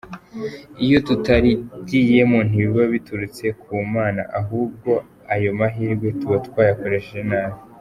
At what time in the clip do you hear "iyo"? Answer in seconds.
0.85-0.97